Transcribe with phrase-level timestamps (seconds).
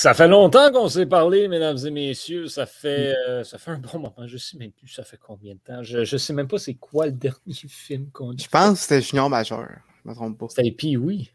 [0.00, 2.48] Ça fait longtemps qu'on s'est parlé, mesdames et messieurs.
[2.48, 4.14] Ça fait, euh, ça fait un bon moment.
[4.26, 5.82] Je ne sais même plus ça fait combien de temps.
[5.82, 8.78] Je ne sais même pas c'est quoi le dernier film qu'on a Je pense que
[8.78, 9.68] c'était Junior Majeur.
[10.02, 10.46] Je me trompe pas.
[10.48, 11.30] C'était Pee-Wee.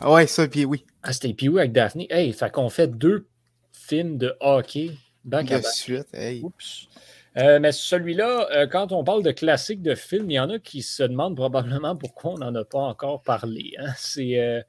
[0.00, 0.86] Ah ouais, ça, Pee-Wee.
[1.02, 2.06] Ah, c'était Pee-Wee avec Daphne.
[2.08, 3.28] Hey, fait qu'on fait deux
[3.70, 4.92] films de hockey
[5.26, 5.66] back à back.
[5.66, 6.40] suite, hey.
[6.42, 6.88] Oups.
[7.36, 10.58] Euh, mais celui-là, euh, quand on parle de classique de film, il y en a
[10.58, 13.74] qui se demandent probablement pourquoi on n'en a pas encore parlé.
[13.78, 13.92] hein.
[13.98, 14.62] C'est euh,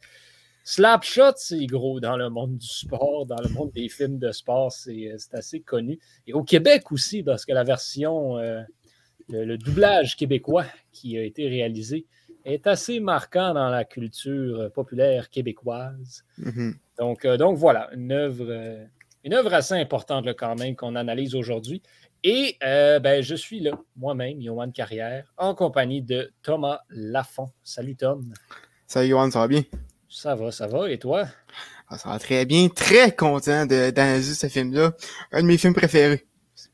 [0.63, 4.71] Slapshot, c'est gros dans le monde du sport, dans le monde des films de sport,
[4.71, 5.99] c'est euh, assez connu.
[6.27, 8.61] Et au Québec aussi, parce que la version, euh,
[9.29, 12.05] le, le doublage québécois qui a été réalisé
[12.45, 16.23] est assez marquant dans la culture euh, populaire québécoise.
[16.37, 16.75] Mhm.
[16.97, 18.87] Donc, euh, donc voilà, une œuvre,
[19.23, 21.81] une œuvre assez importante là, quand même qu'on analyse aujourd'hui.
[22.23, 27.49] Et euh, ben, je suis là, moi-même, Yohan Carrière, en compagnie de Thomas Lafont.
[27.63, 28.31] Salut Tom.
[28.85, 29.63] Salut, Yohan, ça va bien?
[30.13, 30.91] Ça va, ça va.
[30.91, 31.25] Et toi?
[31.87, 32.67] Ah, ça va très bien.
[32.69, 34.91] Très content de- d'analyser ce film-là.
[35.31, 36.25] Un de mes films préférés.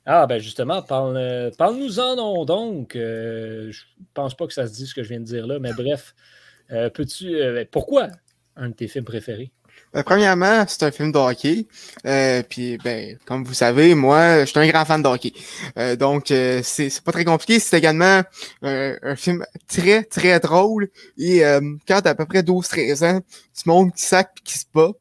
[0.06, 2.48] Ah, ben justement, parle, euh, parle-nous-en donc.
[2.48, 2.96] donc.
[2.96, 5.60] Euh, je pense pas que ça se dise ce que je viens de dire là,
[5.60, 6.16] mais bref,
[6.72, 7.36] euh, peux-tu.
[7.36, 8.08] euh, pourquoi
[8.56, 9.52] un de tes films préférés?
[9.98, 11.66] Euh, premièrement, c'est un film de hockey.
[12.06, 15.34] Euh, puis, ben, comme vous savez, moi, je suis un grand fan de hockey.
[15.78, 17.60] Euh, donc, c'est pas très compliqué.
[17.60, 18.22] C'est également
[18.62, 20.90] un film très, très drôle.
[21.18, 21.42] Et
[21.88, 24.92] quand t'as à peu près 12-13 ans, du monde qui sac puis qui se bat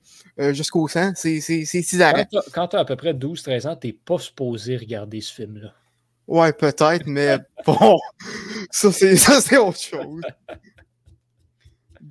[0.52, 2.24] jusqu'au sang, c'est Quand hilarant.
[2.30, 5.72] t'as- Quand tu as à peu près 12-13 ans, t'es pas supposé regarder ce film-là.
[6.26, 7.98] Ouais, peut-être, mais bon,
[8.70, 10.22] ça, c'est ça, c'est autre chose.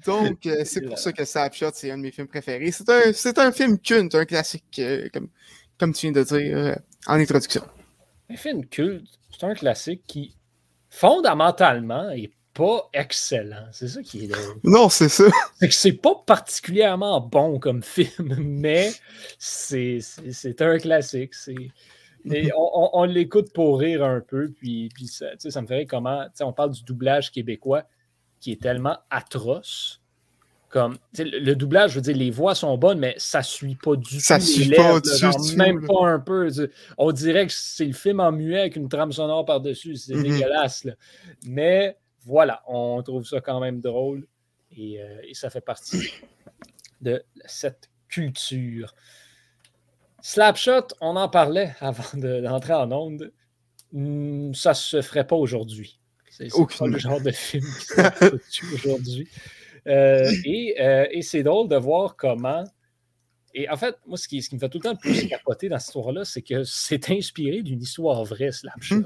[0.06, 2.72] Donc, euh, c'est pour ça que Snapshot, c'est un de mes films préférés.
[2.72, 5.30] C'est un, c'est un film culte, un classique, euh, comme,
[5.78, 6.76] comme tu viens de dire euh,
[7.08, 7.64] en introduction.
[8.30, 10.36] Un film culte, c'est un classique qui,
[10.90, 13.68] fondamentalement, est pas excellent.
[13.72, 14.56] C'est ça qui est drôle.
[14.64, 15.26] Non, c'est ça.
[15.60, 18.92] C'est que c'est pas particulièrement bon comme film, mais
[19.38, 21.34] c'est c'est- c'est un classique.
[21.34, 21.56] C'est.
[22.32, 25.86] et on on- on l'écoute pour rire un peu, puis, puis ça, ça me ferait
[25.86, 26.26] comment.
[26.42, 27.84] On parle du doublage québécois
[28.46, 30.02] qui est tellement atroce.
[30.70, 33.96] Comme, le, le doublage, je veux dire, les voix sont bonnes, mais ça suit pas
[33.96, 34.46] du Ça tout.
[34.46, 35.88] suit les pas lèvres, genre, tout, Même là.
[35.88, 36.48] pas un peu.
[37.00, 39.96] On dirait que c'est le film en muet avec une trame sonore par-dessus.
[39.96, 40.22] C'est Mhm.
[40.24, 40.84] dégueulasse.
[40.84, 40.94] là.
[41.48, 44.28] Mais voilà, on trouve ça quand même drôle.
[44.78, 46.08] Et, euh, et ça fait partie
[47.02, 48.94] de cette culture.
[50.22, 53.32] Slapshot, on en parlait avant de- d'entrer en onde.
[53.92, 56.00] Hmm, ça se ferait pas aujourd'hui.
[56.38, 59.28] C'est pas le genre de film qui se aujourd'hui.
[59.88, 62.64] Euh, et euh, et c'est drôle de voir comment.
[63.54, 65.28] Et en fait, moi, ce qui, ce qui me fait tout le temps le plus
[65.28, 69.04] capoter dans cette histoire-là, c'est que c'est inspiré d'une histoire vraie, Slapshot.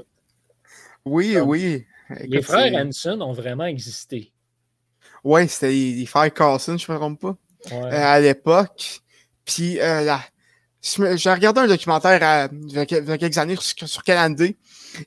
[1.04, 1.86] Oui, Comme- oui.
[2.26, 4.32] Les frères Hanson ont vraiment existé.
[5.22, 7.36] Ouais, c'était les, frères Carlson, je me trompe pas,
[7.70, 7.76] Ouais.
[7.76, 9.00] euh, à l'époque.
[9.44, 10.20] Puis, me-
[10.82, 14.56] j'ai regardé un documentaire à- il y a quelques années sur, sur Calandé.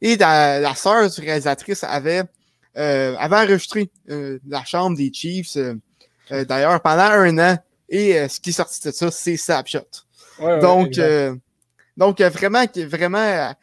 [0.02, 2.24] Et la, la sœur du réalisatrice avait,
[2.78, 5.76] euh, avait enregistré euh, la chambre des Chiefs, euh,
[6.32, 7.58] euh, d'ailleurs, pendant un an.
[7.90, 9.80] Et euh, ce qui est sorti de ça, c'est Snapshot.
[10.40, 11.36] Ouais, donc, euh,
[11.98, 13.56] donc vraiment, vraiment un-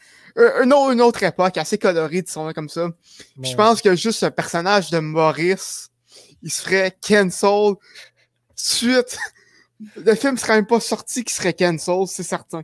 [0.62, 2.88] une, autre- une autre époque assez colorée, disons comme ça.
[3.40, 5.88] Puis je pense que juste le personnage de Maurice,
[6.42, 7.74] il se ferait cancel
[8.54, 9.18] suite.
[9.96, 12.62] Le film serait même pas sorti qu'il serait cancel, c'est certain.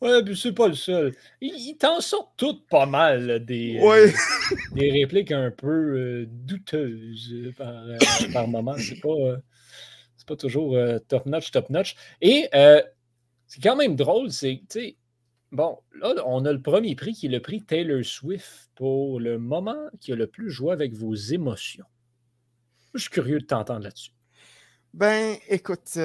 [0.00, 1.14] Ouais, puis c'est pas le seul.
[1.40, 4.08] Ils, ils t'en sortent toutes pas mal, là, des, Ouais.
[4.12, 7.72] euh, des répliques un peu euh, douteuses euh, par,
[8.32, 8.76] par moment.
[8.78, 9.36] C'est pas, euh,
[10.18, 10.76] c'est pas toujours
[11.08, 11.94] top-notch, top-notch.
[12.20, 14.96] Et c'est quand même drôle, c'est, tu sais,
[15.52, 19.38] bon, là, on a le premier prix qui est le prix Taylor Swift pour le
[19.38, 21.86] moment qui a le plus joué avec vos émotions.
[22.92, 24.10] Je suis curieux de t'entendre là-dessus.
[24.92, 25.98] Ben, écoute,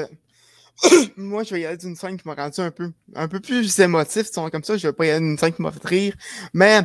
[1.17, 3.79] moi, je vais y aller d'une scène qui m'a rendu un peu, un peu plus
[3.79, 4.77] émotif, disons comme ça.
[4.77, 6.15] Je vais pas y aller d'une scène qui m'a fait rire,
[6.53, 6.81] mais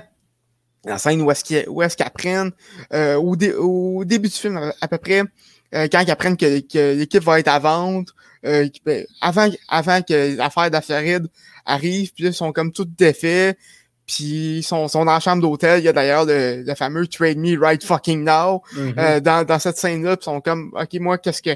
[0.85, 2.53] la scène où est-ce qu'ils qu'ils apprennent,
[2.93, 5.23] euh, au, dé- au début du film, à, peu près,
[5.75, 6.63] euh, quand ils apprennent que,
[6.95, 8.13] l'équipe va être à vendre,
[8.45, 11.27] euh, ben, avant, avant que l'affaire de la Floride
[11.65, 13.59] arrive, puis là, ils sont comme tout défaits,
[14.07, 15.81] puis ils sont, sont dans la chambre d'hôtel.
[15.81, 18.63] Il y a d'ailleurs le, le fameux Trade Me Right Fucking Now
[18.99, 21.51] euh, dans, dans cette scène-là, puis ils sont comme, OK, moi, qu'est-ce que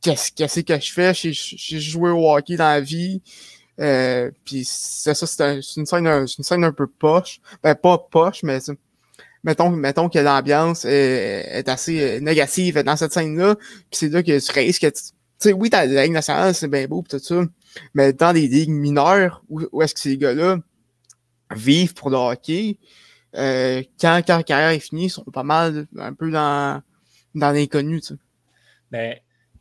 [0.00, 1.12] qu'est-ce qu'est-ce que je fais?
[1.14, 3.22] J'ai joué au hockey dans la vie.
[3.80, 6.86] Euh, puis c'est ça, c'est un- c'est une scène, un- c'est une scène un peu
[6.86, 7.40] poche.
[7.62, 8.72] Ben, pas poche, mais c'est-
[9.44, 13.54] mettons, mettons que l'ambiance est, est assez négative dans cette scène-là.
[13.56, 15.00] Puis c'est là que tu réalises que, tu
[15.38, 17.42] sais, oui, dans la Ligue nationale, c'est bien beau pis tout ça,
[17.94, 20.58] mais dans les ligues mineures, où, où est-ce que ces gars-là
[21.54, 22.78] vivent pour le hockey,
[23.36, 26.82] euh, quand, quand la carrière est finie, ils sont pas mal un peu dans,
[27.34, 28.00] dans l'inconnu.
[28.90, 29.16] Ben,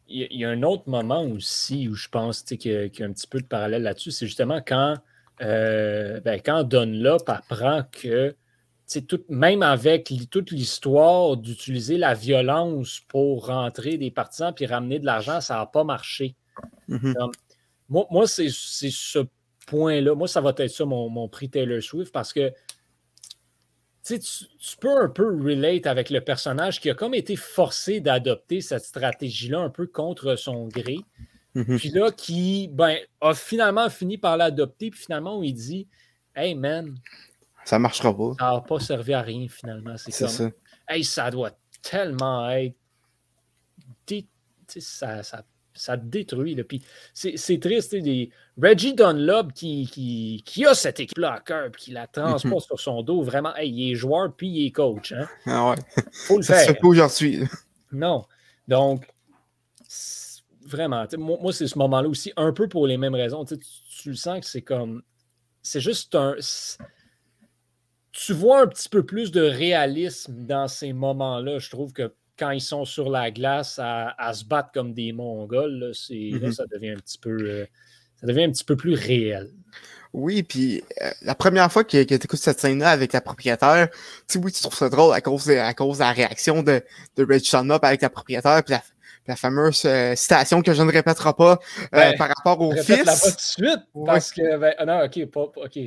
[0.08, 3.28] il y, a un autre moment aussi où je pense qu'il y, a un petit
[3.28, 4.12] peu de parallèle là-dessus.
[4.12, 4.96] C'est justement quand,
[5.42, 8.36] euh, ben, quand Dunlop apprend que,
[9.08, 15.06] tout, même avec toute l'histoire d'utiliser la violence pour rentrer des partisans puis ramener de
[15.06, 16.36] l'argent, ça n'a pas marché.
[16.90, 17.32] Mm-hmm.
[17.88, 19.20] moi, moi c'est ce
[19.72, 20.16] point-là.
[20.16, 22.52] Moi, ça va être ça mon, mon prix Taylor Swift parce que
[24.04, 28.60] tu, tu, peux un peu relate avec le personnage qui a comme été forcé d'adopter
[28.60, 30.98] cette stratégie-là un peu contre son gré.
[31.56, 31.78] Mm-hmm.
[31.78, 34.90] Puis là, qui ben, a finalement fini par l'adopter.
[34.90, 35.88] Puis finalement, où il dit
[36.36, 36.96] Hey man,
[37.64, 38.34] ça marchera pas.
[38.40, 39.96] Ça n'a pas servi à rien finalement.
[39.96, 40.50] C'est ça.
[40.88, 41.52] Hey, ça doit
[41.82, 42.76] tellement être.
[44.78, 46.56] Ça, ça ça détruit.
[46.56, 46.64] Là.
[46.64, 46.84] Puis
[47.14, 47.96] c'est triste.
[47.96, 48.30] Des...
[48.62, 53.02] Reggie Dunlop qui, qui, qui a cette équipe-là à cœur qui la transpose sur son
[53.02, 55.14] dos, vraiment, il est joueur puis il est coach.
[55.14, 55.28] Hein?
[55.46, 55.76] Ah ouais.
[56.28, 56.64] Faut le ça faire.
[56.64, 57.40] Se fait pas aujourd'hui.
[57.92, 58.26] Non.
[58.68, 59.06] Donc,
[60.66, 63.44] vraiment, moi, moi c'est ce moment-là aussi, un peu pour les mêmes raisons.
[63.46, 65.02] Tu, tu le sens que c'est comme.
[65.62, 66.36] C'est juste un.
[68.12, 71.60] Tu vois un petit peu plus de réalisme dans ces moments-là.
[71.60, 75.78] Je trouve que quand ils sont sur la glace à, se battre comme des Mongols,
[75.78, 76.52] là, mm-hmm.
[76.52, 77.38] ça devient un petit peu.
[77.40, 77.66] Euh,
[78.20, 79.52] ça devient un petit peu plus réel.
[80.14, 83.90] Oui, puis euh, la première fois que, que tu écoutes cette scène-là avec la propriétaire,
[84.28, 86.84] tu oui, tu trouves ça drôle à cause de, à cause de la réaction de,
[87.16, 88.76] de Rich Up avec la propriétaire, puis
[89.28, 91.60] la, fameuse euh, citation que je ne répéterai pas
[91.92, 93.06] ben, par rapport au fils.
[93.06, 95.80] Pas tout de suite, parce que, ben, ah non, ok, pas, ok,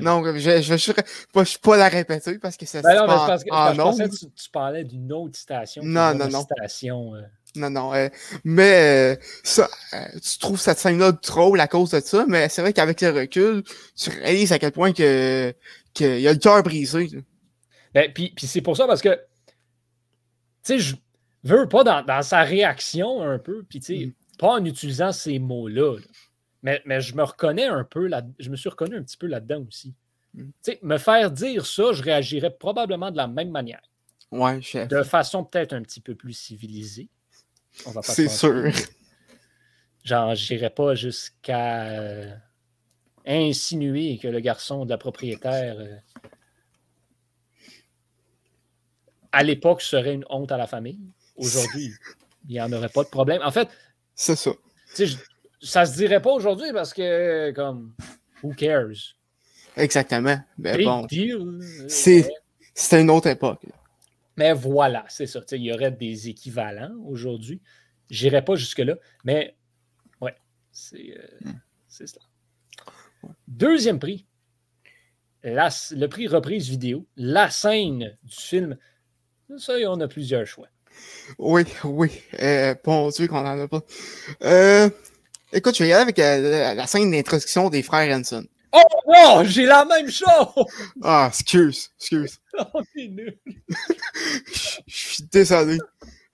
[0.00, 3.44] non, je ne je, je, pas la répéter parce que ça ben non, mais parce
[3.44, 5.82] que, je tu, parlais d'une autre station.
[5.84, 6.42] Non, non, non.
[6.42, 7.22] Station, euh.
[7.56, 7.94] Non, non.
[7.94, 8.08] Euh,
[8.44, 9.68] mais euh, ça,
[10.22, 13.62] tu trouves cette scène-là drôle à cause de ça, mais c'est vrai qu'avec le recul,
[13.96, 15.54] tu réalises à quel point que
[15.94, 17.08] qu'il y a le cœur brisé.
[17.94, 19.14] Ben, puis, puis c'est pour ça parce que,
[20.64, 20.96] tu sais, je
[21.42, 24.12] veux pas dans, dans, sa réaction un peu, puis tu sais, mm.
[24.38, 25.96] pas en utilisant ces mots-là.
[25.96, 26.02] là
[26.62, 29.64] mais, je me reconnais un peu là, je me suis reconnu un petit peu là-dedans
[29.66, 29.94] aussi.
[30.34, 30.50] Hmm.
[30.82, 33.82] Me faire dire ça, je réagirais probablement de la même manière.
[34.30, 34.88] Ouais, chef.
[34.88, 37.08] De façon peut-être un petit peu plus civilisée.
[38.02, 38.72] C'est sûr.
[40.04, 42.34] Genre, j'irais pas jusqu'à euh,
[43.26, 45.96] insinuer que le garçon de la propriétaire euh,
[49.32, 51.00] à l'époque serait une honte à la famille.
[51.36, 51.92] Aujourd'hui,
[52.48, 53.42] il n'y en aurait pas de problème.
[53.42, 53.68] En fait,
[54.14, 54.50] c'est ça.
[54.96, 55.16] Je,
[55.60, 57.94] ça se dirait pas aujourd'hui parce que, comme,
[58.42, 59.16] who cares?
[59.76, 60.38] Exactement.
[60.56, 61.06] Ben, bon,
[61.88, 63.66] c'est une autre époque.
[64.36, 65.40] Mais voilà, c'est ça.
[65.52, 67.60] Il y aurait des équivalents aujourd'hui.
[68.08, 68.94] J'irai pas jusque-là,
[69.24, 69.56] mais
[70.20, 70.34] ouais,
[70.70, 72.06] c'est euh, hmm.
[72.06, 72.20] ça.
[73.48, 74.26] Deuxième prix,
[75.42, 78.78] le prix reprise vidéo, la scène du film.
[79.56, 80.68] Ça, on a plusieurs choix.
[81.38, 82.20] Oui, oui.
[82.40, 83.82] Euh, bon Dieu qu'on en a pas.
[84.42, 84.90] Euh,
[85.52, 88.44] Écoute, je vais y aller avec euh, la scène d'introduction des frères Hanson.
[88.72, 90.66] Oh non, j'ai la même chose!
[91.02, 92.38] Ah, excuse, excuse.
[92.74, 93.38] Oh, t'es nul.
[93.68, 95.78] Je suis désolé.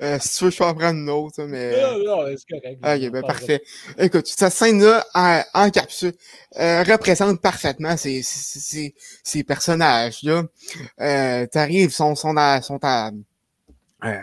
[0.03, 1.81] Euh, si tu veux, je peux en prendre une autre, mais.
[1.83, 2.79] Non, non, c'est correct.
[2.83, 3.63] Ok, ben parfait.
[3.99, 5.05] Écoute, cette scène-là,
[5.53, 6.15] en, capsule,
[6.59, 10.45] euh, représente parfaitement ces, ces, ces personnages-là.
[11.01, 13.11] Euh, T'arrives, sont, sont à, sont à,
[14.05, 14.19] euh,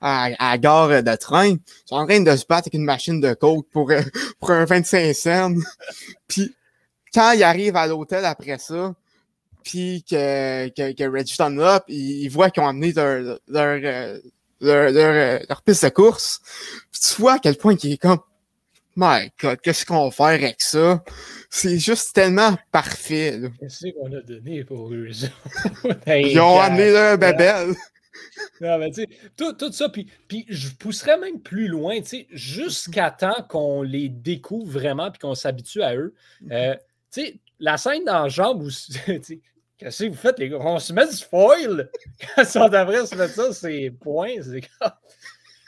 [0.00, 1.48] à, la gare de train.
[1.48, 4.00] Ils sont en train de se battre avec une machine de coke pour, euh,
[4.40, 5.54] pour un 25 cents.
[6.28, 6.54] puis
[7.12, 8.94] quand ils arrivent à l'hôtel après ça,
[9.62, 14.18] puis que, que, que Reggie Dunlop, ils, voient qu'ils ont amené leur, leur, euh,
[14.60, 16.40] leur, leur, leur, piste de course.
[16.92, 18.20] Puis tu vois à quel point il est comme
[18.98, 21.04] My God, qu'est-ce qu'on va faire avec ça?
[21.50, 23.38] C'est juste tellement parfait.
[23.60, 25.08] Qu'est-ce qu'on a donné pour eux?
[26.06, 27.74] Ils ont amené leur babel
[28.60, 32.08] non, mais tu sais, tout, tout, ça, puis, puis je pousserais même plus loin, tu
[32.08, 36.14] sais, jusqu'à temps qu'on les découvre vraiment puis qu'on s'habitue à eux.
[36.50, 36.74] Euh,
[37.12, 38.68] tu sais, la scène dans la jambe où,
[39.78, 40.58] qu'est-ce que vous faites, les gars?
[40.60, 41.90] On se met du foil!
[42.36, 44.62] Quand sont après se mettre ça, c'est point, c'est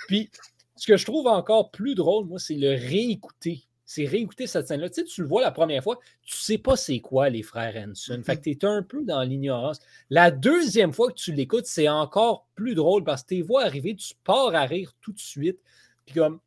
[0.06, 0.30] Puis,
[0.76, 4.90] ce que je trouve encore plus drôle, moi, c'est le réécouter c'est réécouter cette scène-là.
[4.90, 7.42] Tu sais, tu le vois la première fois, tu ne sais pas c'est quoi les
[7.42, 8.20] frères Hanson.
[8.22, 9.80] Fait que tu es un peu dans l'ignorance.
[10.10, 13.96] La deuxième fois que tu l'écoutes, c'est encore plus drôle parce que tes voix arriver,
[13.96, 15.58] tu pars à rire tout de suite.
[16.04, 16.38] Puis comme,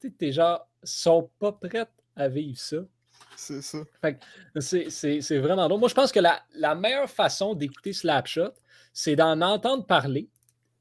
[0.00, 2.76] tu sais, tes gens sont pas prêts à vivre ça.
[3.34, 3.78] C'est ça.
[4.60, 5.80] c'est vraiment drôle.
[5.80, 8.52] Moi, je pense que la, la meilleure façon d'écouter Slapshot,
[8.92, 10.28] c'est d'en entendre parler,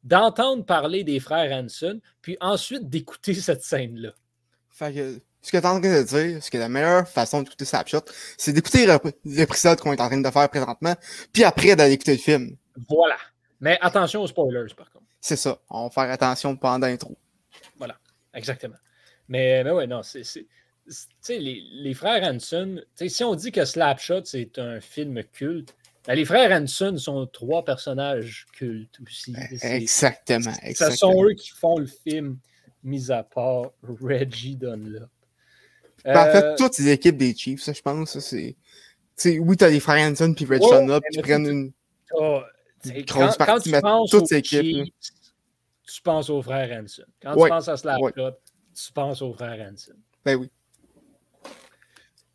[0.04, 4.14] d'entendre parler des frères Hanson, puis ensuite d'écouter cette scène-là.
[4.70, 7.44] Fait que ce que tu es en train de dire, c'est que la meilleure façon
[7.44, 8.02] d'écouter Snapshot,
[8.36, 8.88] c'est d'écouter
[9.24, 10.96] l'épisode qu'on est en train de faire présentement,
[11.32, 12.58] puis après d'aller écouter le film.
[12.90, 13.18] Voilà.
[13.60, 15.06] Mais attention aux spoilers, par contre.
[15.22, 15.60] C'est ça.
[15.70, 17.16] On va faire attention pendant l'intro.
[17.78, 17.96] Voilà.
[18.34, 18.78] Exactement.
[19.28, 20.24] Mais, mais ouais, non, c'est.
[21.30, 25.76] Les, les frères Hanson, si on dit que Slapshot, c'est un film culte,
[26.08, 29.36] ben, les frères Hanson sont trois personnages cultes aussi.
[29.62, 30.92] Exactement, exactement.
[30.92, 32.40] Ce sont eux qui font le film,
[32.84, 35.10] mis à part Reggie Dunlop.
[36.06, 38.56] Ben, en fait, euh, toutes les équipes des Chiefs, ça, je pense, c'est.
[39.40, 43.82] oui, t'as les frères Hanson puis Reggie Dunlop qui prennent une, grosse partie, mais
[44.12, 44.94] toutes les équipes.
[45.88, 47.04] tu penses aux frères Hanson.
[47.22, 48.32] Quand tu penses à Slapshot,
[48.76, 49.96] tu penses aux frères Hanson.
[50.24, 50.52] Ben oui.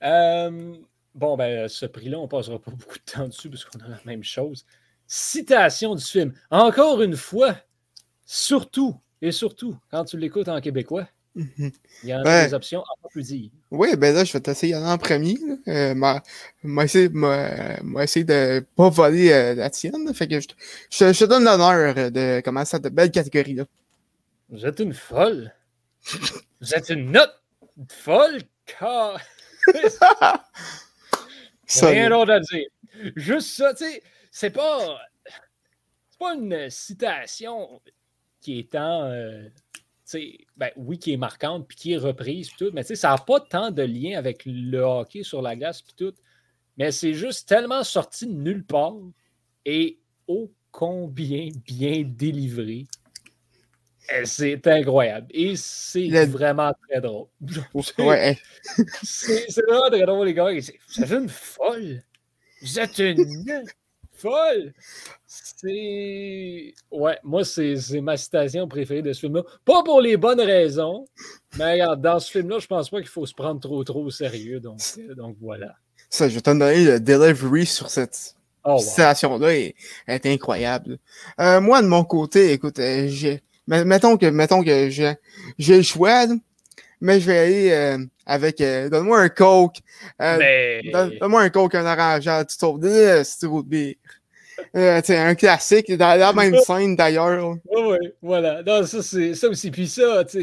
[0.03, 0.75] Euh,
[1.15, 3.89] bon, ben, ce prix-là, on ne passera pas beaucoup de temps dessus parce qu'on a
[3.89, 4.65] la même chose.
[5.07, 6.33] Citation du film.
[6.51, 7.57] Encore une fois,
[8.25, 11.71] surtout et surtout quand tu l'écoutes en québécois, mhm.
[12.03, 13.51] il y a ben, des options à plus dire.
[13.71, 15.37] Oui, ben là, je vais t'essayer en premier.
[15.69, 15.95] Euh,
[16.83, 17.11] essayer,
[18.01, 20.13] essayer de ne pas voler euh, la tienne.
[20.15, 20.49] Fait que je,
[20.91, 23.65] je, te donne l'honneur de commencer cette belle catégorie-là.
[24.49, 25.53] Vous êtes une folle.
[26.61, 27.41] Vous êtes une note
[27.89, 29.21] folle, car.
[31.83, 32.67] Rien d'autre à dire.
[33.17, 34.99] Juste ça, tu sais, c'est pas.
[36.11, 37.81] C'est pas une citation
[38.41, 39.05] qui est tant.
[39.05, 39.49] Euh,
[40.57, 43.71] ben, oui, qui est marquante, puis qui est reprise, tout, mais ça n'a pas tant
[43.71, 46.15] de lien avec le hockey sur la glace, puis tout.
[46.77, 48.97] Mais c'est juste tellement sorti de nulle part
[49.65, 52.87] et ô combien bien délivré
[54.25, 55.27] c'est incroyable.
[55.31, 57.29] Et c'est vraiment très drôle.
[57.99, 58.39] Ouais.
[59.03, 60.51] c'est vraiment très drôle, les gars.
[60.53, 62.03] Vous êtes une folle.
[62.63, 63.65] Vous êtes une
[64.13, 64.73] folle.
[65.33, 66.75] C'est.
[66.91, 69.43] Ouais, moi, c'est ma citation préférée de ce film-là.
[69.65, 71.07] Pas pour les bonnes raisons,
[71.57, 74.11] mais regarde, dans ce film-là, je pense pas qu'il faut se prendre trop, trop au
[74.11, 74.59] sérieux.
[74.59, 75.77] Donc, euh, donc voilà.
[76.09, 78.35] Ça, je vais te donner le delivery sur cette
[78.65, 79.53] oh, citation-là.
[79.53, 79.73] Elle
[80.09, 80.99] est incroyable.
[81.39, 85.17] Euh, moi, de mon côté, écoute, euh, j'ai mettons que, mettons que j'ai,
[85.61, 86.27] le choix,
[87.01, 88.59] mais je vais aller avec.
[88.59, 89.77] Donne-moi un Coke.
[90.21, 90.81] Euh,
[91.21, 93.95] donne-moi un Coke, un orange, tu sauves des sirop de bière.
[94.75, 97.57] C'est un classique, dans la même scène d'ailleurs.
[97.65, 98.63] Oui, oui, voilà.
[98.63, 99.71] Non, ça, c'est ça aussi.
[99.71, 100.39] Puis ça, ça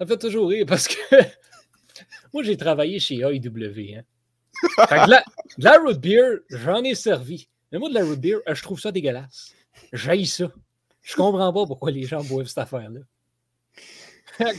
[0.00, 0.96] me fait toujours rire parce que
[2.32, 3.98] moi, j'ai travaillé chez AEW.
[3.98, 4.02] Hein.
[4.88, 5.24] Fait la,
[5.58, 7.48] la root beer, j'en ai servi.
[7.70, 9.54] Mais moi, de la root beer, je trouve ça dégueulasse.
[9.92, 10.50] J'haïs ça.
[11.02, 13.00] Je comprends pas pourquoi les gens boivent cette affaire-là.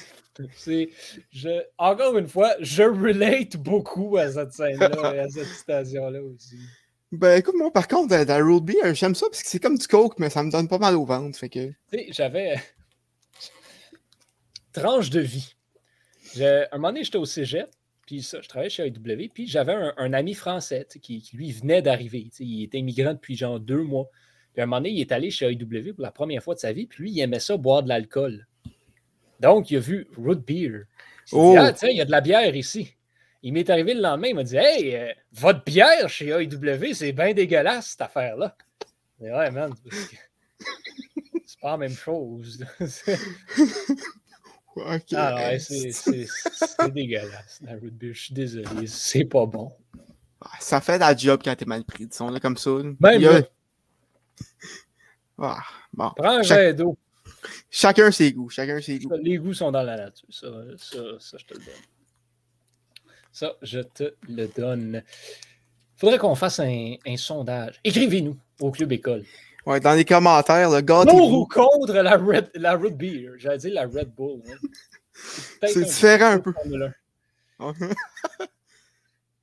[1.31, 6.57] je, encore une fois, je relate beaucoup à cette scène-là et à cette citation-là aussi.
[7.13, 9.77] Ben écoute, moi par contre, dans, dans Road Beer, j'aime ça parce que c'est comme
[9.77, 11.37] du coke, mais ça me donne pas mal au ventre.
[11.37, 11.67] Fait que...
[11.67, 12.55] Tu sais, j'avais.
[14.73, 15.53] Tranche de vie.
[16.39, 17.69] Un moment donné, j'étais au cégep,
[18.07, 21.83] puis ça, je travaillais chez AEW, puis j'avais un, ami français qui, qui, lui venait
[21.83, 22.31] d'arriver.
[22.39, 24.09] Il était immigrant depuis genre deux mois.
[24.53, 26.59] Puis à un moment donné, il est allé chez AEW pour la première fois de
[26.59, 28.47] sa vie, puis lui, il aimait ça, boire de l'alcool.
[29.39, 30.85] Donc, il a vu root beer.
[31.31, 31.51] Il oh.
[31.51, 32.95] dit, ah, tiens, il y a de la bière ici.
[33.45, 37.11] Il m'est arrivé le lendemain, il m'a dit Hey, euh, votre bière chez AEW, c'est
[37.11, 38.55] bien dégueulasse, cette affaire-là.
[39.19, 39.73] Mais ouais, man,
[41.45, 42.63] c'est pas la même chose.
[45.13, 45.91] ah, ouais, c'est
[46.89, 48.13] dégueulasse, la root beer.
[48.13, 49.69] Je suis désolé, c'est pas bon.
[50.61, 52.71] Ça fait la job quand t'es mal pris, disons, là, comme ça.
[52.71, 53.43] Même
[55.37, 55.59] ah,
[55.91, 56.11] bon.
[56.15, 56.97] Prends un jet d'eau.
[57.69, 58.49] Chacun ses goûts.
[58.49, 59.13] Chacun ses goûts.
[59.21, 60.27] Les goûts sont dans la nature.
[60.29, 60.47] Ça,
[60.77, 61.73] ça, ça je te le donne.
[63.33, 65.03] Ça, je te le donne.
[65.03, 67.79] Il faudrait qu'on fasse un, un sondage.
[67.83, 69.25] Écrivez-nous au Club École.
[69.65, 71.03] Ouais, dans les commentaires, le gars.
[71.07, 73.31] Pour ou contre la Red, la Red Beer.
[73.37, 74.43] J'allais dire la Red Bull.
[75.13, 76.53] C'est différent un peu.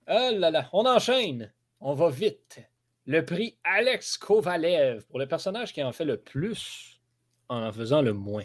[0.07, 1.53] ah là là, on enchaîne.
[1.81, 2.61] On va vite
[3.07, 7.01] le prix Alex Kovalev pour le personnage qui en fait le plus
[7.49, 8.45] en en faisant le moins.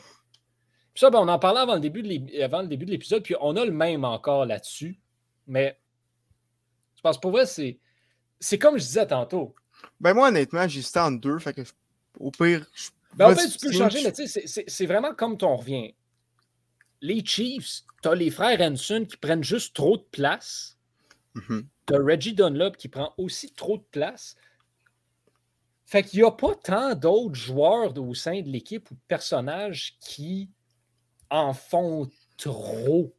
[0.93, 3.71] Puis ça, ben, on en parlait avant le début de l'épisode, puis on a le
[3.71, 4.97] même encore là-dessus.
[5.47, 5.79] Mais
[6.95, 7.79] je pense pour vrai, c'est,
[8.39, 9.55] c'est comme je disais tantôt.
[9.99, 11.39] Ben moi, honnêtement, j'hésitais en deux.
[11.39, 11.61] Fait que
[12.19, 12.65] au pire.
[13.15, 15.93] Ben, en fait, tu peux changer, mais tu sais, c'est, vraiment comme ton revient.
[17.01, 20.77] Les Chiefs, tu as les frères Hanson qui prennent juste trop de place.
[21.35, 21.65] Mm-hmm.
[21.87, 24.35] Tu as Reggie Dunlop qui prend aussi trop de place.
[25.85, 29.97] Fait qu'il n'y a pas tant d'autres joueurs au sein de l'équipe ou de personnages
[29.99, 30.49] qui
[31.29, 33.15] en font trop.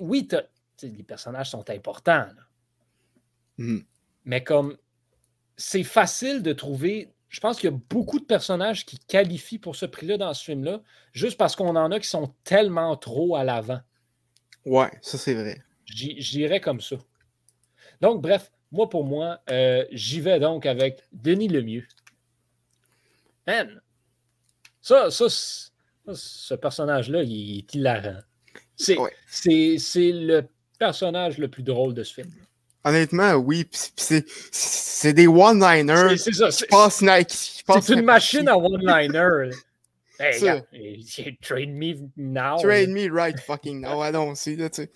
[0.00, 0.28] Oui,
[0.82, 2.28] les personnages sont importants.
[3.56, 3.80] Hmm.
[4.24, 4.76] Mais comme
[5.58, 7.12] c'est facile de trouver.
[7.28, 10.44] Je pense qu'il y a beaucoup de personnages qui qualifient pour ce prix-là dans ce
[10.44, 10.80] film-là,
[11.12, 13.80] juste parce qu'on en a qui sont tellement trop à l'avant.
[14.64, 15.62] Ouais, ça c'est vrai.
[15.84, 16.96] J'irais comme ça.
[18.00, 21.86] Donc, bref, moi, pour moi, euh, j'y vais donc avec Denis Lemieux.
[23.46, 23.80] Man,
[24.80, 28.20] ça, ça, Ce personnage-là, il est hilarant.
[28.78, 29.12] C'est Ouais.
[29.28, 30.44] c'est- c'est le
[30.78, 32.30] personnage le plus drôle de ce film.
[32.84, 33.66] Honnêtement, oui.
[33.72, 36.16] c'est- c'est- C'est des one-liners.
[36.16, 36.50] C'est c'est ça.
[36.50, 36.66] C'est
[37.80, 39.50] c'est une machine à one-liner.
[40.20, 40.64] Hey, regarde,
[41.40, 42.56] trade me now.
[42.60, 44.02] Trade me right fucking now.
[44.02, 44.90] Allons-y, là, tu sais.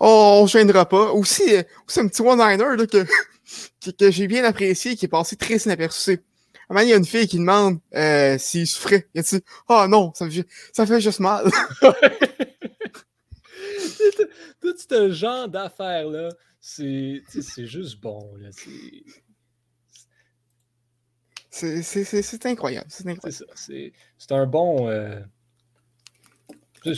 [0.00, 1.12] Oh, on ne gênera pas.
[1.12, 3.04] Aussi, euh, aussi un petit one-liner que,
[3.84, 6.12] que, que j'ai bien apprécié, qui est passé très inaperçu.
[6.12, 9.06] À un moment, il y a une fille qui demande euh, s'il souffrait.
[9.14, 10.30] Il dit Ah non, ça, me
[10.72, 11.50] ça fait juste mal.
[14.60, 17.22] tout, ce genre d'affaires-là, c'est
[17.66, 18.34] juste bon.
[18.38, 18.48] là.
[21.50, 22.86] C'est C'est- incroyable.
[22.88, 23.44] C'est incroyable.
[24.30, 24.88] un bon.
[24.88, 25.20] euh,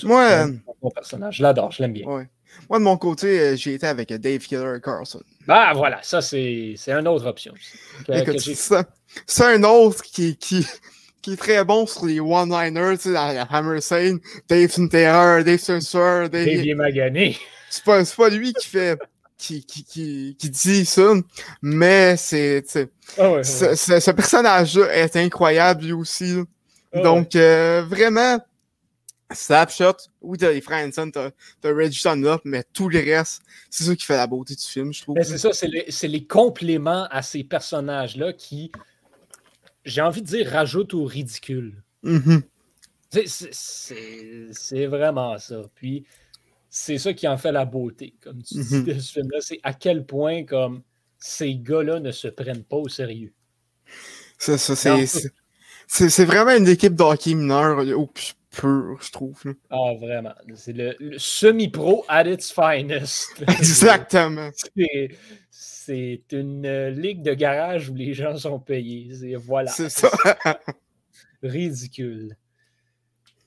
[0.04, 1.36] Moi, un euh, bon personnage.
[1.38, 2.06] Je l'adore, je l'aime bien.
[2.06, 2.28] Ouais.
[2.68, 5.22] Moi, de mon côté, euh, j'ai été avec Dave Killer Carlson.
[5.46, 7.54] Bah voilà, ça c'est une autre option.
[8.06, 8.84] que- Écoute,
[9.26, 10.66] c'est un autre qui, qui,
[11.22, 13.44] qui est très bon sur les one-liners, tu sais, la, la.
[13.46, 16.46] Dave c'est une terreur, Dave c'est un sueur, Dave.
[16.46, 17.36] Dave est magané.
[17.68, 18.98] C'est pas, c'est pas lui qui fait.
[19.38, 21.14] Qui, qui, qui, qui dit ça,
[21.62, 22.62] mais c'est.
[23.16, 23.76] Ah ouais, Ce, ouais.
[23.76, 26.34] ce- ce personnage-là est incroyable lui aussi.
[26.92, 27.02] Ah ouais.
[27.02, 28.38] Donc, euh, vraiment,
[29.32, 31.30] Snapshot, oui, t'as les frères Hanson, t'as
[31.62, 34.92] t'as Reggie Dunlop, mais tout le reste, c'est ça qui fait la beauté du film,
[34.92, 35.14] je trouve.
[35.14, 38.70] Ben, c'est ça, c'est les, c'est les compléments à ces personnages-là qui,
[39.84, 41.82] j'ai envie de dire, rajoutent au ridicule.
[42.02, 42.42] Mhm.
[43.24, 45.62] C'est- vraiment ça.
[45.74, 46.04] Puis,
[46.68, 48.84] c'est ça qui en fait la beauté, comme tu dis Mhm.
[48.84, 49.38] de ce film-là.
[49.40, 50.82] C'est à quel point comme
[51.18, 53.32] ces gars-là ne se prennent pas au sérieux.
[54.38, 59.40] C'est ça, c'est- vraiment une équipe de hockey mineur au plus pur, je trouve.
[59.44, 59.52] là.
[59.70, 60.34] Ah, vraiment.
[60.54, 63.42] C'est le, le semi-pro at its finest.
[63.48, 64.50] Exactement.
[64.54, 65.16] C'est-
[65.50, 69.12] C'est une euh, ligue de garage où les gens sont payés.
[69.14, 69.70] C'est- Voilà.
[69.70, 70.10] C'est ça.
[71.42, 72.36] Ridicule.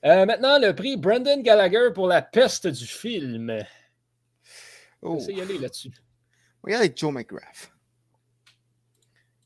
[0.04, 3.58] Euh, maintenant, le prix Brendan Gallagher pour la peste du film.
[5.02, 5.18] Oh.
[5.28, 5.90] Y aller là-dessus.
[6.62, 7.70] Regarde avec Joe McGrath.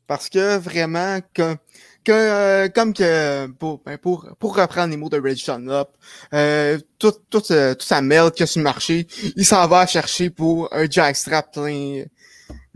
[0.09, 1.55] Parce que vraiment, que,
[2.03, 5.91] que, euh, comme que pour, ben, pour, pour reprendre les mots de Reggie Dunlop,
[6.33, 9.69] euh, tout, tout, euh, toute sa merde qu'il y a sur le marché, il s'en
[9.69, 12.07] va chercher pour un jackstrap plein de.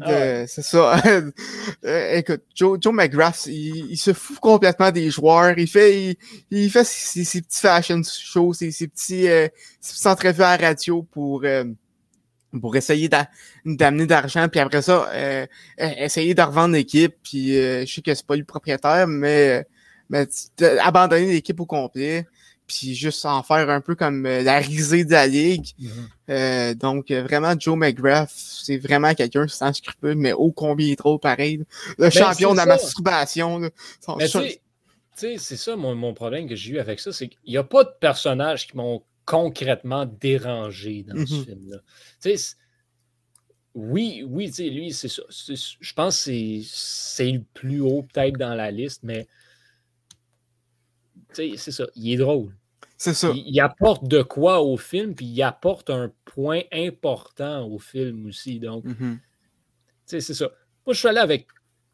[0.02, 0.44] Ah ouais.
[0.48, 1.02] C'est ça.
[1.84, 5.58] Euh, écoute, Joe, Joe McGrath, il, il se fout complètement des joueurs.
[5.58, 6.16] Il fait, il,
[6.50, 9.48] il fait ses, ses petits fashion shows, ses, ses petits, euh,
[9.80, 11.64] ses petites entrevues à la radio pour, euh,
[12.60, 13.30] pour essayer d'a-
[13.64, 15.46] d'amener d'argent, puis après ça, euh,
[15.80, 19.06] euh, essayer de revendre l'équipe, puis euh, je sais que c'est pas lui le propriétaire,
[19.06, 19.66] mais,
[20.10, 20.26] mais
[20.80, 22.26] abandonner l'équipe au complet,
[22.66, 25.66] puis juste en faire un peu comme euh, la risée de la ligue.
[26.30, 30.92] Euh, donc, euh, vraiment, Joe McGrath, c'est vraiment quelqu'un sans scrupule, mais ô combien il
[30.92, 31.64] est trop pareil.
[31.98, 32.68] Le champion de la ça.
[32.68, 33.58] masturbation.
[33.58, 33.70] Là.
[34.00, 34.60] Son sais-
[35.14, 37.58] tu sais, c'est ça mon, mon problème que j'ai eu avec ça, c'est qu'il n'y
[37.58, 41.44] a pas de personnages qui m'ont concrètement dérangé dans ce Mhm.
[41.44, 41.78] film-là.
[41.78, 41.84] Tu
[42.30, 42.56] sais, c'est-
[43.74, 45.22] oui, oui, tu sais, lui, c'est ça.
[45.30, 49.26] Je pense que c'est- le plus haut peut-être dans la liste, mais
[51.34, 51.86] tu sais, c'est ça.
[51.96, 52.54] Il est drôle.
[52.98, 53.30] C'est ça.
[53.34, 58.26] Il, il apporte de quoi au film, puis il apporte un point important au film
[58.26, 58.60] aussi.
[58.60, 59.18] Donc, tu
[60.06, 60.50] sais, c'est ça.
[60.86, 61.46] Moi, je suis allé avec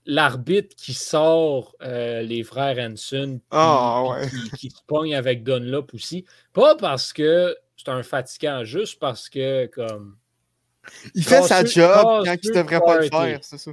[0.09, 4.29] l'arbitre qui sort euh, les frères Hanson, Ah, ouais.
[4.29, 6.25] qui, qui se pogne avec Dunlop aussi.
[6.53, 10.17] Pas parce que c'est un fatigant, juste parce que, comme,
[11.15, 13.71] Il fait sa job quand il casseux devrait pas le faire, c'est ça.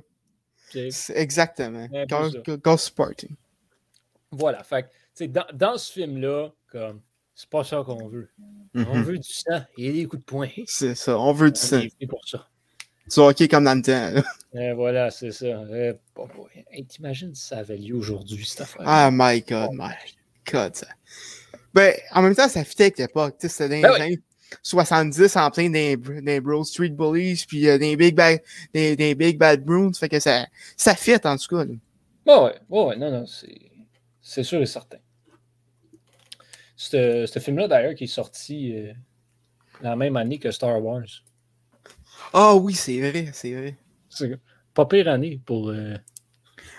[0.91, 1.87] C'est exactement.
[2.45, 3.29] Go- Party.
[4.31, 4.61] voilà.
[4.63, 4.89] Fait
[5.29, 6.99] dans, dans ce film-là, comme,
[7.33, 8.29] c'est pas ça qu'on veut.
[8.75, 9.03] On Mhm.
[9.03, 10.49] veut du sang et des coups de poing.
[10.65, 11.17] C'est ça.
[11.17, 11.79] On veut du On sang.
[11.79, 12.49] est fait pour ça.
[13.11, 14.21] Du hockey comme dans le temps.
[14.59, 15.45] Et voilà, c'est ça.
[15.45, 18.81] Euh, bon, bon, hey, T'imagines si ça avait lieu aujourd'hui, cette affaire.
[18.85, 19.91] Ah, my God, my
[20.51, 20.75] God.
[20.75, 20.87] Ça.
[21.73, 23.35] Ben, en même temps, ça fitait avec l'époque.
[23.39, 24.01] C'était dans les Ben oui.
[24.01, 24.19] années
[24.63, 28.39] 70 en plein des, des Bro Street Bullies, puis euh, des Big Bad,
[28.73, 29.91] des, des Big Bad Bruins.
[29.93, 31.65] Fait que ça, ça fit en tout cas.
[31.65, 31.73] là.
[32.25, 33.25] Ouais, ouais, ouais, non, non,
[34.21, 34.97] c'est, sûr et certain.
[36.77, 38.93] Ce ce film-là, d'ailleurs, qui est sorti euh,
[39.81, 41.03] la même année que Star Wars.
[42.33, 43.77] Ah oui, c'est vrai, c'est vrai.
[44.09, 44.31] C'est
[44.73, 45.95] pas pire année pour euh,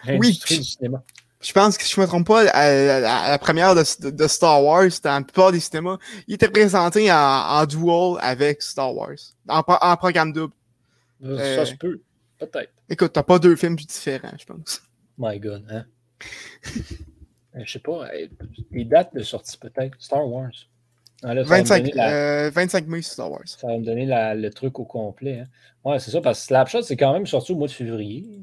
[0.05, 1.03] l'industrie du cinéma.
[1.41, 4.89] Je pense que si je me trompe pas, à, la première de, de Star Wars,
[5.03, 9.11] dans la plupart des cinémas, il était présenté en, en duel avec Star Wars.
[9.49, 9.63] En
[9.97, 10.53] programme double.
[11.23, 12.01] Ça Euh, se peut,
[12.39, 12.73] peut-être.
[12.89, 14.83] Écoute, t'as pas deux films différents, je pense.
[15.19, 15.85] My God, hein?
[17.55, 18.27] Euh, Je sais pas, euh,
[18.71, 19.97] les dates de sortie peut-être.
[19.99, 20.51] Star Wars.
[21.23, 22.13] Ah, là, ça va me 25, donner la-
[22.47, 23.43] euh, 25 mai Star Wars.
[23.47, 25.41] Ça va me donner la- le truc au complet.
[25.41, 25.47] hein.
[25.85, 28.43] Ouais, c'est ça, parce que Slapshot, c'est quand même sorti au mois de février.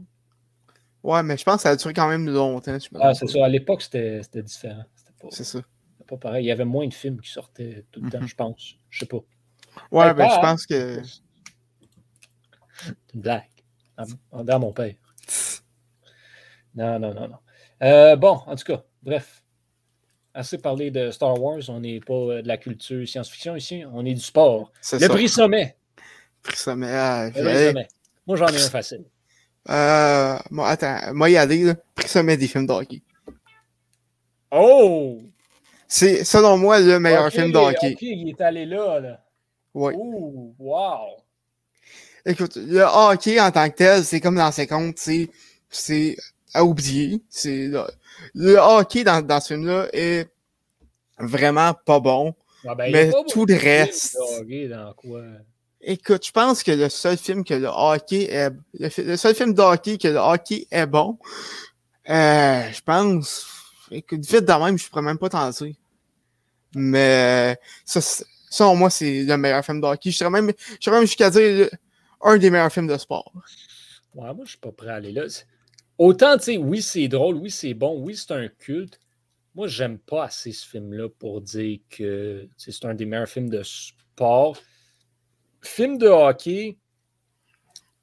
[1.03, 2.77] Ouais, mais je pense que ça a duré quand même longtemps.
[2.79, 3.45] je Ah, c'est ça.
[3.45, 4.83] À l'époque, c'était différent.
[5.29, 5.59] C'est ça.
[5.59, 6.45] c'était pas pareil.
[6.45, 8.27] Il y avait moins de films qui sortaient tout le temps, Mhm.
[8.27, 8.75] je pense.
[8.89, 9.19] Je sais pas.
[9.91, 11.01] Ouais, Hey, ben, je pense que.
[11.03, 13.43] C'est une blague.
[14.31, 14.95] Dans mon père.
[16.75, 17.37] Non, non, non, non.
[17.83, 19.42] Euh, bon, en tout cas, bref.
[20.35, 21.61] Assez parlé de Star Wars.
[21.67, 23.83] On n'est pas euh, de la culture science-fiction ici.
[23.93, 24.71] On est du sport.
[24.91, 25.09] Le ça.
[25.09, 25.75] prix sommet.
[26.41, 26.91] Prix sommet.
[26.91, 27.87] ah, Le prix sommet.
[28.25, 29.03] Moi, j'en ai un facile.
[29.69, 31.75] Euh, moi, attends, moi y aller, là.
[31.95, 33.01] Prix sommet des films de hockey.
[34.51, 35.21] Oh!
[35.87, 37.93] C'est, selon moi, le meilleur film de hockey.
[37.93, 39.23] ok, il est allé là, là.
[39.73, 39.93] Ouais.
[39.95, 41.17] Ouh, wow!
[42.25, 45.29] Écoute, le hockey en tant que tel, c'est comme dans ses comptes, c'est,
[45.69, 46.15] c'est
[46.53, 47.21] à oublier.
[47.29, 47.69] C'est,
[48.33, 50.29] le, hockey dans, dans ce film-là est
[51.19, 52.35] vraiment pas bon.
[52.65, 55.21] Ah ben, Mais pas tout le reste- de dans quoi?
[55.81, 59.61] Écoute, je pense que le seul film que le hockey est, le, seul film de
[59.61, 61.17] hockey que le hockey est bon,
[62.09, 63.45] euh, je pense,
[63.91, 65.75] écoute, vite de même, je pourrais même pas t'en dire.
[66.75, 67.99] Mais, ça,
[68.49, 70.11] selon moi, c'est le meilleur film de hockey.
[70.11, 71.69] Je serais même, je serais même jusqu'à dire
[72.21, 73.31] un des meilleurs films de sport.
[74.15, 75.27] Ouais, moi, je suis pas prêt à aller là.
[75.27, 75.45] C'est-
[75.97, 78.99] Autant, tu sais, oui, c'est drôle, oui, c'est bon, oui, c'est un culte.
[79.55, 83.61] Moi, j'aime pas assez ce film-là pour dire que c'est un des meilleurs films de
[83.63, 84.57] sport.
[85.61, 86.77] Film de hockey,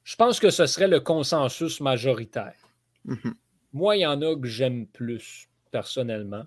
[0.03, 2.55] je pense que ce serait le consensus majoritaire.
[3.05, 3.35] Mhm.
[3.73, 6.45] Moi, il y en a que j'aime plus, personnellement.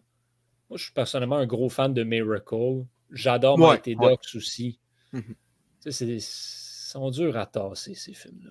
[0.70, 2.84] Moi, je suis personnellement un gros fan de Miracle.
[3.10, 4.10] J'adore Ouais, Mighty ouais.
[4.10, 4.80] Ducks aussi.
[5.80, 8.50] C'est des- ils sont durs à tasser, ces films-là.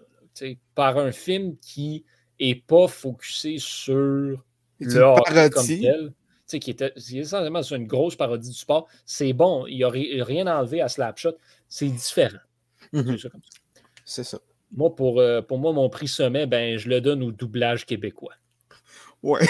[0.75, 2.05] Par un film qui
[2.47, 4.43] n'est pas focusé sur
[4.79, 6.13] C'est le une hockey comme tel, tu
[6.45, 8.87] sais, qui était essentiellement une grosse parodie du sport.
[9.05, 11.35] C'est bon, il n'y a ri- rien enlevé à Slapshot.
[11.69, 12.37] C'est différent.
[12.91, 13.17] Mhm.
[13.17, 13.29] C'est ça.
[14.05, 14.39] C'est.
[14.71, 18.33] Moi, pour, euh, pour moi, mon prix sommet, ben, je le donne au doublage québécois.
[19.21, 19.47] Ouais.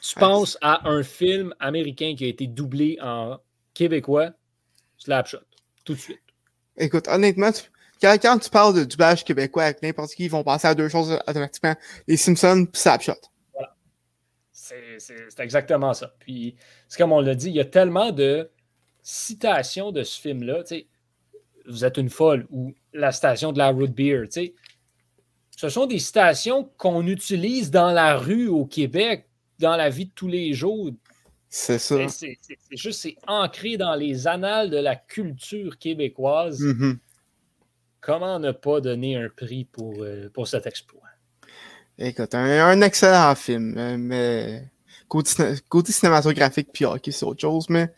[0.00, 3.38] Tu penses à un film américain qui a été doublé en
[3.74, 4.30] québécois,
[4.96, 5.38] Slapshot,
[5.84, 6.20] tout de suite.
[6.76, 7.70] Écoute, honnêtement, tu-
[8.00, 10.88] quand, quand tu parles de doublage québécois avec n'importe qui, ils vont penser à deux
[10.88, 11.74] choses automatiquement.
[12.06, 13.12] Les Simpsons pis Snapshot.
[14.52, 16.12] C'est c'est- exactement ça.
[16.18, 16.56] Puis,
[16.88, 18.50] c'est comme on l'a dit, il y a tellement de
[19.02, 20.62] citations de ce film-là.
[20.64, 20.86] tu sais,
[21.66, 24.24] Vous êtes une folle ou la station de la root beer.
[25.56, 30.12] Ce sont des citations qu'on utilise dans la rue au Québec, dans la vie de
[30.14, 30.90] tous les jours.
[31.50, 31.96] C'est ça.
[32.08, 32.38] C'est-
[32.72, 36.60] juste, c'est ancré dans les annales de la culture québécoise.
[36.60, 36.98] Mhm.
[38.00, 41.02] Comment ne pas donner un prix pour, euh, pour cet exploit?
[41.98, 44.64] Écoute, un, un excellent film, euh, mais
[45.08, 47.90] côté, ciné- côté cinématographique puis hockey, c'est autre chose, mais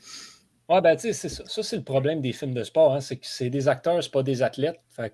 [0.69, 1.43] Ouais, ben, tu sais, c'est ça.
[1.47, 2.95] Ça, c'est le problème des films de sport.
[2.95, 4.81] hein, c'est que c'est des acteurs, c'est pas des athlètes.
[4.89, 5.13] Fait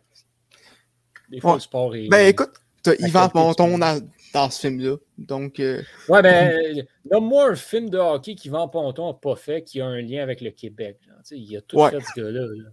[1.31, 1.57] des fois, Ouais.
[1.57, 2.09] le sport est.
[2.09, 4.01] ben écoute, t'as Yvan Ponton dans,
[4.35, 9.09] dans ce film-là, donc euh, Ouais, ben, euh, nomme-moi un film de hockey qu'Yvan Ponton
[9.09, 11.01] n'a pas fait qui a un lien avec le Québec.
[11.33, 11.91] il a tout Ouais.
[11.91, 12.41] fait, ce gars-là.
[12.47, 12.71] là.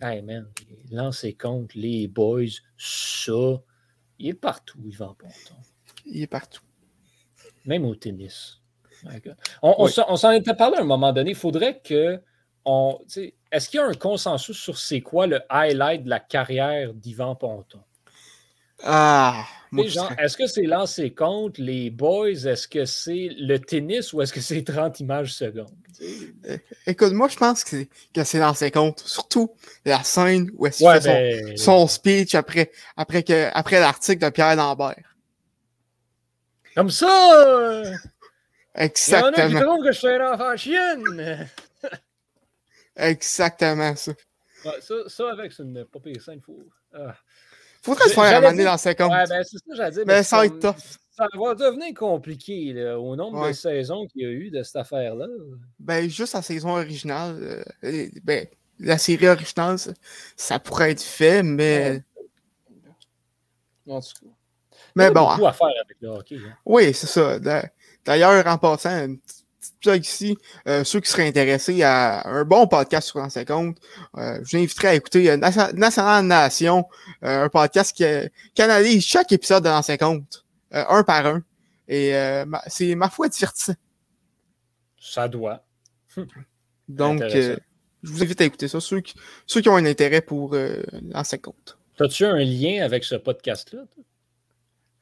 [0.00, 0.48] Hey, man,
[0.90, 2.46] lancer compte, les boys,
[2.78, 3.32] ça.
[4.18, 5.54] Il est partout, Yvan Ponton.
[6.06, 6.62] il est partout.
[7.66, 8.60] Même au tennis.
[9.62, 9.92] On, on Oui.
[9.92, 11.30] s'en- était parlé à un moment donné.
[11.30, 12.20] Il faudrait que.
[13.50, 17.34] Est-ce qu'il y a un consensus sur c'est quoi le highlight de la carrière d'Yvan
[17.34, 17.80] Ponton?
[18.82, 19.46] Ah,
[20.18, 22.30] Est-ce que c'est lancer compte, les boys?
[22.30, 25.70] Est-ce que c'est le tennis ou est-ce que c'est 30 images secondes?
[26.86, 27.76] Écoute, moi je pense que
[28.24, 29.52] c'est, ses comptes, surtout
[29.84, 33.80] la scène où est-ce qu'il Ouais, fait ben, son, son speech après, après, que, après
[33.80, 35.16] l'article de Pierre Lambert.
[36.74, 37.06] Comme ça!
[37.36, 37.84] euh,
[39.06, 41.48] Il y en a qui Exactement, trouvent que je suis un enfant chienne!
[42.96, 44.12] exactement ça.
[44.64, 46.40] Ouais, ça, ça, avec, c'est une pas pire scène.
[46.40, 46.68] Faut...
[46.92, 47.14] Ah.
[47.82, 49.10] Faudrait se faire J'allais amener dire- dans ses comptes.
[49.12, 50.04] Ouais, ben, c'est ça que j'allais dire.
[50.06, 50.76] mais mais ça va être tough.
[51.16, 53.48] Ça va devenir compliqué là, au nombre Ouais.
[53.48, 55.26] de saisons qu'il y a eu de cette affaire-là.
[55.78, 58.46] Ben, juste la saison originale, euh, ben,
[58.78, 59.92] la série originale, ça,
[60.36, 62.02] ça pourrait être fait, mais,
[63.86, 64.26] En tout cas.
[64.94, 66.36] mais Il y a bon, beaucoup à faire avec le hockey.
[66.36, 66.54] hein.
[66.64, 67.38] Oui, c'est ça.
[67.38, 67.68] D'a-
[68.04, 69.39] D'ailleurs, en passant, une petite
[69.80, 70.36] plug ici,
[70.68, 73.78] euh, ceux qui seraient intéressés à un bon podcast sur Ancien Compte,
[74.16, 76.84] euh, je vous inviterai à écouter euh, Nation- National Nation,
[77.24, 78.04] euh, un podcast qui,
[78.54, 81.42] qui analyse chaque épisode de l'Ancien Compte, euh, un par un.
[81.88, 82.12] Et
[82.68, 83.74] c'est ma foi divertissant.
[85.00, 85.64] Ça doit.
[86.88, 87.56] Donc, je
[88.04, 89.14] vous invite à écouter ça, ceux qui,
[89.46, 91.78] ceux qui ont un intérêt pour euh, l'Ancien Compte.
[91.98, 93.80] As-tu un lien avec ce podcast-là?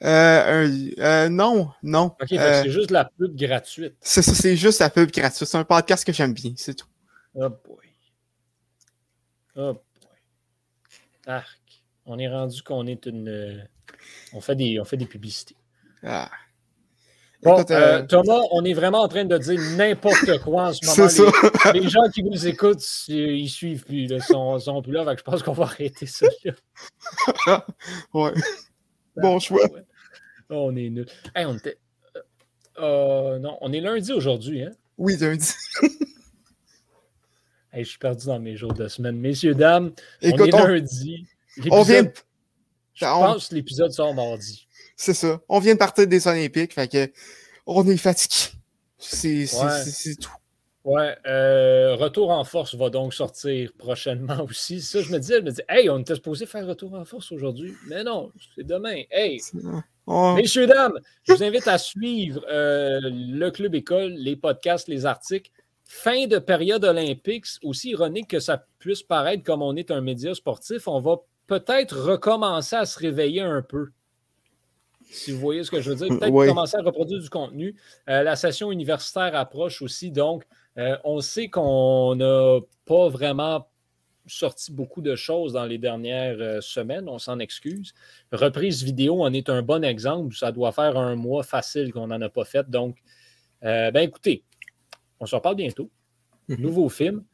[0.04, 2.14] Euh, euh, non, non.
[2.20, 3.94] Ok, Euh, c'est juste la pub gratuite.
[4.00, 5.48] c'est ça, c'est juste la pub gratuite.
[5.48, 6.86] C'est un podcast que j'aime bien, c'est tout.
[7.34, 7.86] Oh boy.
[9.56, 9.82] Oh boy.
[11.26, 11.58] Arc.
[12.06, 13.28] On est rendu qu'on est une.
[13.28, 13.58] euh,
[14.32, 15.56] On fait des, on fait des publicités.
[16.02, 16.30] Ah.
[17.42, 20.80] Bon, Écoute, euh, Thomas, on est vraiment en train de dire n'importe quoi en ce
[20.82, 21.32] C'est moment.
[21.62, 21.72] ça.
[21.72, 25.04] Les, les gens qui nous écoutent, ils ils suivent plus, là, sont, sont plus là.
[25.16, 26.26] Je pense qu'on va arrêter ça.
[27.46, 27.66] là.
[28.14, 28.32] Ouais.
[29.20, 29.64] Bon choix.
[29.72, 29.84] Ouais.
[30.50, 31.06] Oh, on est nul.
[31.34, 31.78] Hey, on était.
[32.16, 32.20] euh,
[32.78, 34.62] euh, non, on est lundi aujourd'hui.
[34.62, 34.70] Hein?
[34.96, 35.52] Oui, lundi.
[37.72, 39.16] Hey, je suis perdu dans mes jours de semaine.
[39.18, 41.26] Messieurs, dames, on est lundi.
[41.70, 42.10] on vient.
[42.94, 44.66] Je on- pense que l'épisode sort mardi.
[44.96, 45.40] C'est ça.
[45.48, 47.12] On vient de partir des Olympiques, fait que
[47.66, 48.54] on est fatigué.
[48.98, 49.48] Ouais.
[49.84, 50.32] c'est tout.
[50.90, 54.80] Ouais, euh, Retour en force va donc sortir prochainement aussi.
[54.80, 57.30] Ça, je me disais, je me disais, hey, on était supposé faire Retour en force
[57.30, 57.74] aujourd'hui.
[57.88, 59.02] Mais non, c'est demain.
[59.10, 59.38] Hey,
[60.06, 65.04] on- Messieurs, dames, je vous invite à suivre euh, le Club École, les podcasts, les
[65.04, 65.50] articles.
[65.84, 70.34] Fin de période olympique, aussi ironique que ça puisse paraître comme on est un média
[70.34, 73.88] sportif, on va peut-être recommencer à se réveiller un peu.
[75.10, 76.46] Si vous voyez ce que je veux dire, peut-être Oui.
[76.46, 77.74] commencer à reproduire du contenu.
[78.10, 80.44] Euh, la session universitaire approche aussi, donc
[80.78, 83.68] euh, on sait qu'on n'a pas vraiment
[84.26, 87.94] sorti beaucoup de choses dans les dernières euh, semaines, on s'en excuse.
[88.32, 90.36] Reprise vidéo en est un bon exemple.
[90.36, 92.68] Ça doit faire un mois facile qu'on n'en a pas fait.
[92.68, 92.98] Donc,
[93.64, 94.44] euh, ben écoutez,
[95.20, 95.90] on se reparle bientôt.
[96.48, 96.60] Mhm.
[96.60, 97.24] Nouveau film.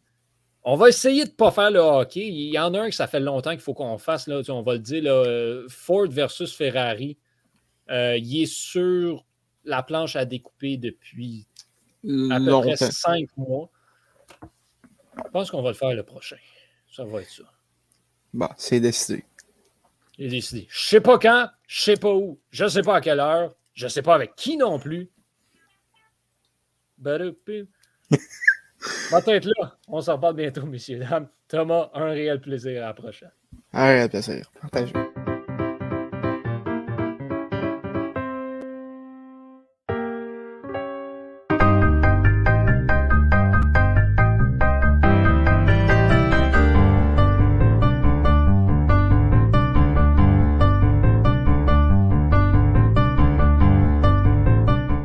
[0.62, 2.26] On va essayer de ne pas faire le hockey.
[2.26, 4.26] Il y en a un que ça fait longtemps qu'il faut qu'on fasse.
[4.26, 7.18] Là, on va le dire, là, Ford versus Ferrari.
[7.90, 9.26] Euh, il est sur
[9.64, 11.46] la planche à découper depuis
[12.30, 13.70] à peu près cinq mois.
[15.16, 16.36] Je pense qu'on va le faire le prochain.
[16.90, 17.44] Ça va être ça.
[18.32, 19.24] Bon, c'est décidé.
[20.18, 20.66] J'ai décidé.
[20.70, 23.88] Je sais pas quand, je sais pas où, je sais pas à quelle heure, je
[23.88, 25.10] sais pas avec qui non plus.
[26.98, 27.16] Va
[29.26, 29.76] être là.
[29.88, 31.28] On s'en reparle bientôt, messieurs dames.
[31.48, 32.82] Thomas, un réel plaisir.
[32.82, 33.32] À la prochaine.
[33.72, 34.50] Arrête, plaisir.
[34.60, 34.92] Partagez.